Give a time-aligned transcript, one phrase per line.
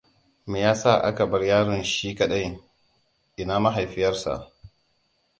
[0.49, 2.47] Me ya sa aka bar yaron shi kaɗai?
[3.41, 4.33] Ina mahaifiyarsa?